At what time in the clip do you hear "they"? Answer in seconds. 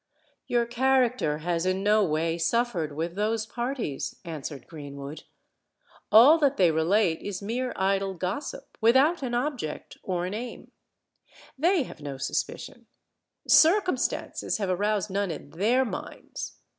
6.57-6.71, 11.55-11.83